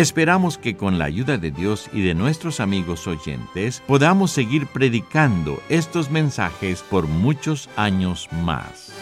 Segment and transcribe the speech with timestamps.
[0.00, 5.62] Esperamos que con la ayuda de Dios y de nuestros amigos oyentes podamos seguir predicando
[5.68, 8.94] estos mensajes por muchos años más.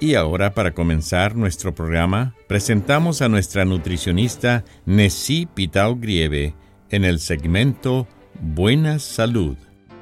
[0.00, 6.56] Y ahora, para comenzar nuestro programa, presentamos a nuestra nutricionista Nessie Pitao Grieve
[6.90, 8.08] en el segmento
[8.40, 9.56] Buena Salud.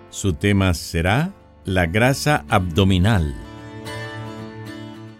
[0.09, 1.34] Su tema será
[1.67, 3.52] la grasa abdominal.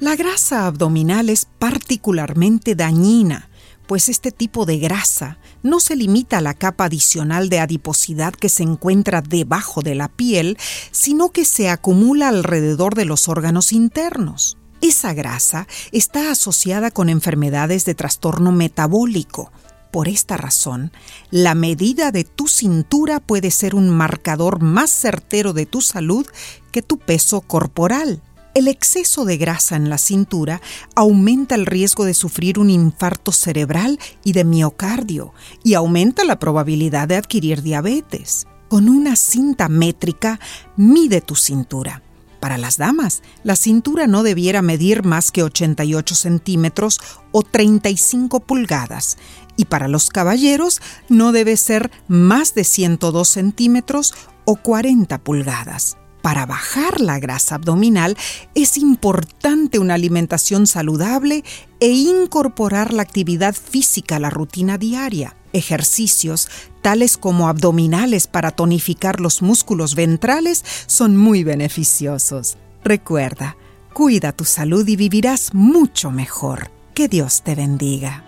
[0.03, 3.48] La grasa abdominal es particularmente dañina,
[3.86, 8.48] pues este tipo de grasa no se limita a la capa adicional de adiposidad que
[8.48, 10.58] se encuentra debajo de la piel,
[10.91, 14.58] sino que se acumula alrededor de los órganos internos.
[14.80, 19.53] Esa grasa está asociada con enfermedades de trastorno metabólico.
[19.92, 20.91] Por esta razón,
[21.30, 26.27] la medida de tu cintura puede ser un marcador más certero de tu salud
[26.73, 28.20] que tu peso corporal.
[28.55, 30.61] El exceso de grasa en la cintura
[30.95, 35.33] aumenta el riesgo de sufrir un infarto cerebral y de miocardio
[35.64, 38.46] y aumenta la probabilidad de adquirir diabetes.
[38.68, 40.39] Con una cinta métrica,
[40.77, 42.02] mide tu cintura.
[42.40, 49.17] Para las damas, la cintura no debiera medir más que 88 centímetros o 35 pulgadas,
[49.57, 54.13] y para los caballeros no debe ser más de 102 centímetros
[54.45, 55.96] o 40 pulgadas.
[56.22, 58.16] Para bajar la grasa abdominal
[58.55, 61.44] es importante una alimentación saludable
[61.80, 65.36] e incorporar la actividad física a la rutina diaria.
[65.52, 66.48] Ejercicios
[66.80, 72.56] tales como abdominales para tonificar los músculos ventrales son muy beneficiosos.
[72.84, 73.56] Recuerda,
[73.92, 76.70] cuida tu salud y vivirás mucho mejor.
[76.94, 78.22] Que Dios te bendiga.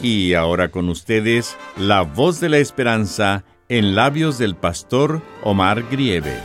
[0.00, 6.40] Y ahora con ustedes, la voz de la esperanza en labios del pastor Omar Grieve.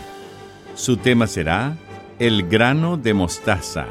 [0.76, 1.78] Su tema será
[2.20, 3.88] El grano de mostaza.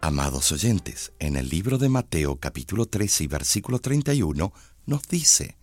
[0.00, 4.52] Amados oyentes, en el libro de Mateo capítulo 13 y versículo 31
[4.86, 5.56] nos dice,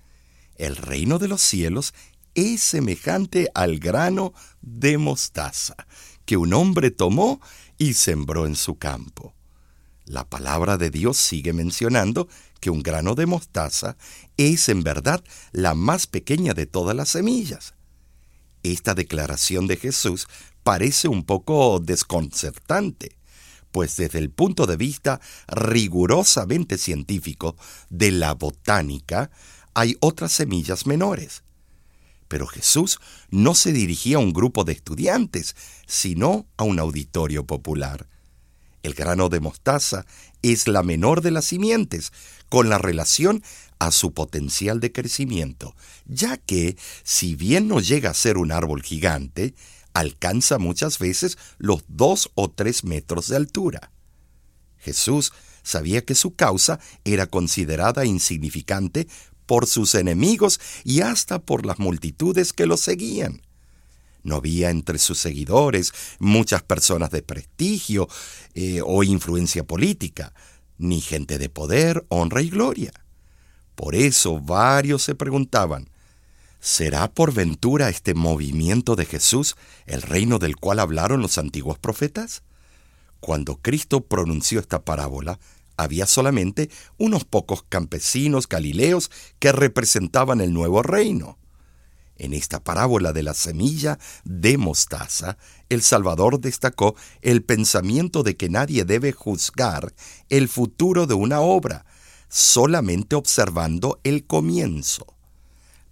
[0.55, 1.93] El reino de los cielos
[2.35, 5.75] es semejante al grano de mostaza
[6.25, 7.41] que un hombre tomó
[7.77, 9.33] y sembró en su campo.
[10.05, 12.27] La palabra de Dios sigue mencionando
[12.59, 13.97] que un grano de mostaza
[14.37, 17.73] es en verdad la más pequeña de todas las semillas.
[18.63, 20.27] Esta declaración de Jesús
[20.63, 23.15] parece un poco desconcertante,
[23.71, 27.55] pues desde el punto de vista rigurosamente científico
[27.89, 29.31] de la botánica
[29.73, 31.43] hay otras semillas menores.
[32.29, 38.07] Pero Jesús no se dirigía a un grupo de estudiantes, sino a un auditorio popular.
[38.83, 40.05] El grano de mostaza
[40.41, 42.13] es la menor de las simientes,
[42.47, 43.43] con la relación
[43.77, 45.75] a su potencial de crecimiento,
[46.05, 49.53] ya que, si bien no llega a ser un árbol gigante,
[49.93, 53.91] alcanza muchas veces los dos o tres metros de altura.
[54.77, 55.33] Jesús
[55.63, 59.07] sabía que su causa era considerada insignificante
[59.49, 63.41] por sus enemigos y hasta por las multitudes que lo seguían.
[64.21, 68.07] No había entre sus seguidores muchas personas de prestigio
[68.53, 70.35] eh, o influencia política,
[70.77, 72.91] ni gente de poder, honra y gloria.
[73.73, 75.89] Por eso varios se preguntaban,
[76.59, 79.55] ¿será por ventura este movimiento de Jesús
[79.87, 82.43] el reino del cual hablaron los antiguos profetas?
[83.19, 85.39] Cuando Cristo pronunció esta parábola,
[85.79, 89.09] había solamente unos pocos campesinos galileos
[89.39, 91.37] que representaban el nuevo reino.
[92.17, 95.37] En esta parábola de la semilla de mostaza,
[95.69, 99.93] el Salvador destacó el pensamiento de que nadie debe juzgar
[100.27, 101.85] el futuro de una obra,
[102.27, 105.05] solamente observando el comienzo.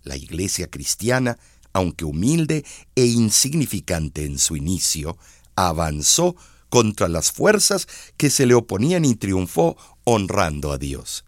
[0.03, 1.37] La iglesia cristiana,
[1.71, 5.17] aunque humilde e insignificante en su inicio,
[5.55, 6.35] avanzó
[6.69, 7.87] contra las fuerzas
[8.17, 11.25] que se le oponían y triunfó honrando a Dios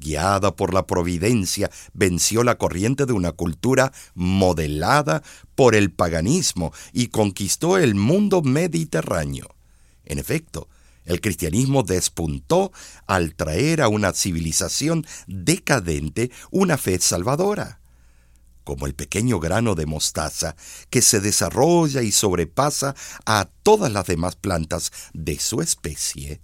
[0.00, 5.22] guiada por la providencia, venció la corriente de una cultura modelada
[5.54, 9.54] por el paganismo y conquistó el mundo mediterráneo.
[10.04, 10.68] En efecto,
[11.04, 12.72] el cristianismo despuntó
[13.06, 17.79] al traer a una civilización decadente una fe salvadora.
[18.64, 20.56] Como el pequeño grano de mostaza
[20.90, 22.94] que se desarrolla y sobrepasa
[23.26, 26.40] a todas las demás plantas de su especie,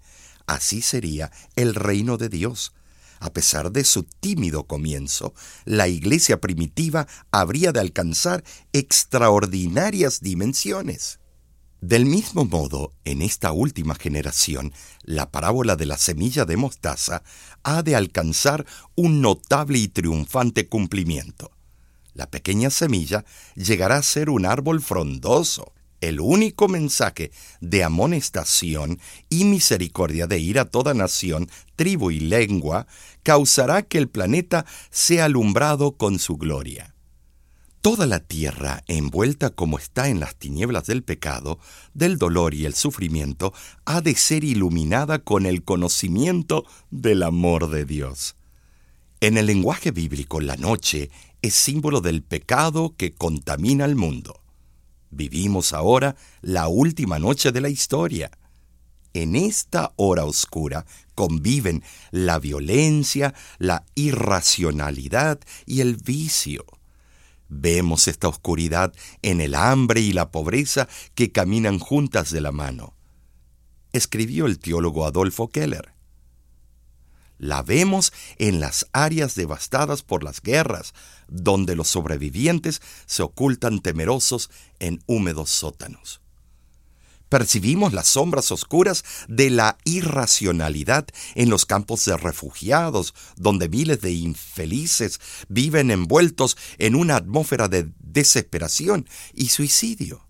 [0.46, 2.72] así sería el reino de Dios,
[3.18, 5.34] a pesar de su tímido comienzo,
[5.64, 11.18] la iglesia primitiva habría de alcanzar extraordinarias dimensiones.
[11.80, 14.72] Del mismo modo, en esta última generación,
[15.02, 17.22] la parábola de la semilla de mostaza
[17.62, 21.55] ha de alcanzar un notable y triunfante cumplimiento.
[22.16, 23.26] La pequeña semilla
[23.56, 27.30] llegará a ser un árbol frondoso, el único mensaje
[27.60, 28.98] de amonestación
[29.28, 32.86] y misericordia de ir a toda nación, tribu y lengua,
[33.22, 36.94] causará que el planeta sea alumbrado con su gloria.
[37.82, 41.58] Toda la tierra, envuelta como está en las tinieblas del pecado,
[41.92, 43.52] del dolor y el sufrimiento,
[43.84, 48.36] ha de ser iluminada con el conocimiento del amor de Dios.
[49.20, 51.10] En el lenguaje bíblico, la noche
[51.40, 54.42] es símbolo del pecado que contamina el mundo.
[55.10, 58.30] Vivimos ahora la última noche de la historia.
[59.14, 60.84] En esta hora oscura
[61.14, 66.66] conviven la violencia, la irracionalidad y el vicio.
[67.48, 68.92] Vemos esta oscuridad
[69.22, 72.92] en el hambre y la pobreza que caminan juntas de la mano.
[73.92, 75.95] Escribió el teólogo Adolfo Keller.
[77.38, 80.94] La vemos en las áreas devastadas por las guerras,
[81.28, 86.20] donde los sobrevivientes se ocultan temerosos en húmedos sótanos.
[87.28, 94.12] Percibimos las sombras oscuras de la irracionalidad en los campos de refugiados, donde miles de
[94.12, 100.24] infelices viven envueltos en una atmósfera de desesperación y suicidio.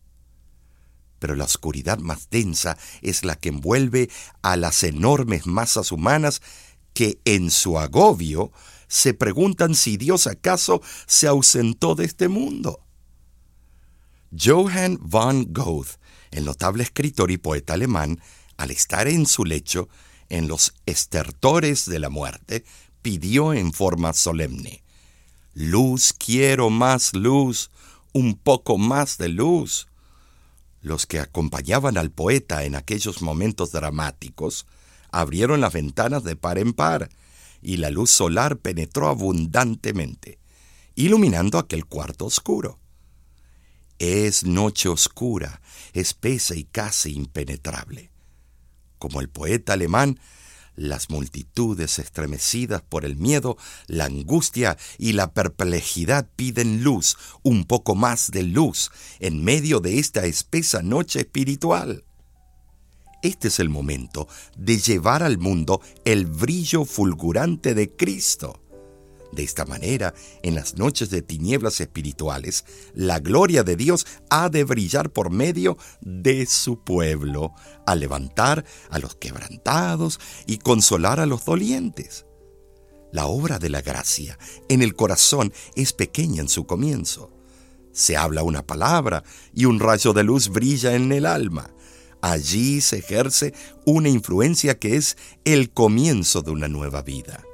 [1.19, 4.09] Pero la oscuridad más densa es la que envuelve
[4.41, 6.41] a las enormes masas humanas
[6.97, 8.51] que en su agobio
[8.89, 12.81] se preguntan si Dios acaso se ausentó de este mundo.
[14.35, 15.99] Johann von Goethe,
[16.31, 18.19] el notable escritor y poeta alemán,
[18.57, 19.91] al estar en su lecho,
[20.31, 22.65] en los estertores de la muerte,
[23.03, 24.83] pidió en forma solemne,
[25.53, 27.71] Luz quiero más luz,
[28.15, 29.87] un poco más de luz.
[30.81, 34.67] Los que acompañaban al poeta en aquellos momentos dramáticos
[35.11, 37.09] abrieron las ventanas de par en par,
[37.63, 40.39] y la luz solar penetró abundantemente,
[40.95, 42.79] iluminando aquel cuarto oscuro.
[43.99, 45.61] Es noche oscura,
[45.93, 48.11] espesa y casi impenetrable.
[48.99, 50.21] Como el poeta alemán,
[50.77, 53.57] las multitudes estremecidas por el miedo,
[53.87, 59.99] la angustia y la perplejidad piden luz, un poco más de luz, en medio de
[59.99, 62.05] esta espesa noche espiritual.
[63.23, 68.61] Este es el momento de llevar al mundo el brillo fulgurante de Cristo.
[69.33, 74.65] De esta manera, en las noches de tinieblas espirituales, la gloria de Dios ha de
[74.65, 77.53] brillar por medio de su pueblo,
[77.87, 82.25] a levantar a los quebrantados y consolar a los dolientes.
[83.13, 87.33] La obra de la gracia en el corazón es pequeña en su comienzo.
[87.93, 91.71] Se habla una palabra y un rayo de luz brilla en el alma.
[92.21, 93.55] Allí se ejerce
[93.85, 97.45] una influencia que es el comienzo de una nueva vida.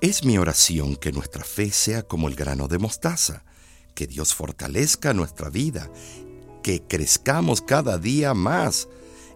[0.00, 3.44] Es mi oración que nuestra fe sea como el grano de mostaza,
[3.94, 5.90] que Dios fortalezca nuestra vida,
[6.62, 8.88] que crezcamos cada día más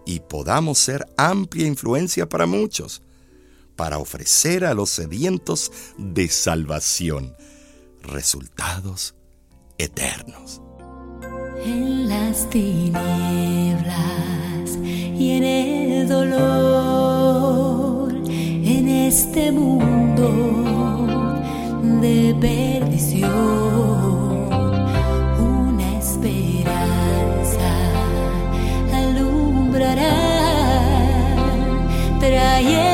[0.05, 3.01] y podamos ser amplia influencia para muchos,
[3.75, 7.35] para ofrecer a los sedientos de salvación
[8.01, 9.15] resultados
[9.77, 10.61] eternos
[11.65, 13.03] en las tinieblas
[15.17, 17.33] y en el dolor,
[18.27, 20.29] en este mundo
[22.01, 23.63] de perdición.
[32.53, 32.92] Deja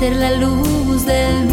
[0.00, 1.49] ser la luz del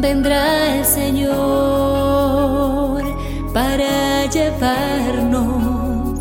[0.00, 1.28] vendrá el Señor
[3.52, 6.20] para llevarnos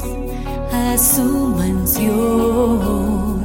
[0.74, 3.38] a su mansión.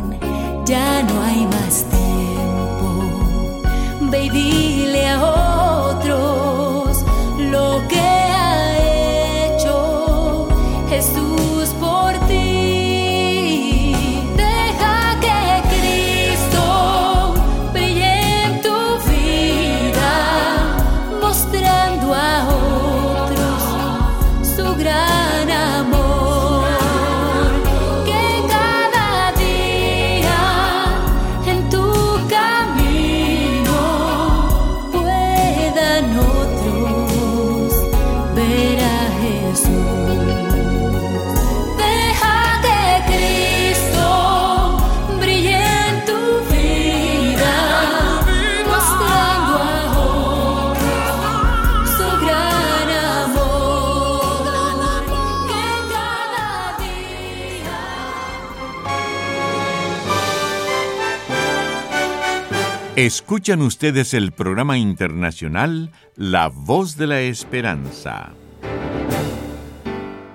[0.65, 2.89] Ya no hay más tiempo,
[4.11, 5.42] ve dile ahora.
[63.04, 68.32] Escuchan ustedes el programa internacional La Voz de la Esperanza.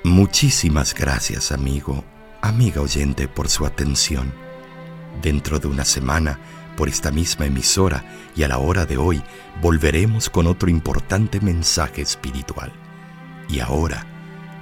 [0.04, 2.04] Muchísimas gracias, amigo,
[2.42, 4.34] amiga oyente, por su atención.
[5.22, 6.40] Dentro de una semana,
[6.78, 9.22] por esta misma emisora y a la hora de hoy,
[9.62, 12.72] volveremos con otro importante mensaje espiritual.
[13.50, 14.06] Y ahora,